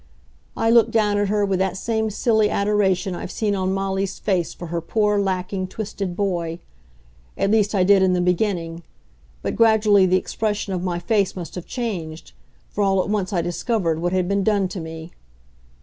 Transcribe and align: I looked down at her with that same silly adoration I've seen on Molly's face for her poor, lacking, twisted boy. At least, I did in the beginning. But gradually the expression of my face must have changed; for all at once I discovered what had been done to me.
I 0.57 0.71
looked 0.71 0.89
down 0.89 1.19
at 1.19 1.27
her 1.27 1.45
with 1.45 1.59
that 1.59 1.77
same 1.77 2.09
silly 2.09 2.49
adoration 2.49 3.13
I've 3.13 3.29
seen 3.29 3.53
on 3.53 3.71
Molly's 3.71 4.17
face 4.17 4.51
for 4.51 4.69
her 4.69 4.81
poor, 4.81 5.19
lacking, 5.19 5.67
twisted 5.67 6.15
boy. 6.15 6.57
At 7.37 7.51
least, 7.51 7.75
I 7.75 7.83
did 7.83 8.01
in 8.01 8.13
the 8.13 8.19
beginning. 8.19 8.81
But 9.43 9.55
gradually 9.55 10.07
the 10.07 10.17
expression 10.17 10.73
of 10.73 10.81
my 10.81 10.97
face 10.97 11.35
must 11.35 11.53
have 11.53 11.67
changed; 11.67 12.31
for 12.71 12.83
all 12.83 13.03
at 13.03 13.09
once 13.09 13.31
I 13.31 13.43
discovered 13.43 13.99
what 14.01 14.11
had 14.11 14.27
been 14.27 14.43
done 14.43 14.67
to 14.69 14.79
me. 14.79 15.11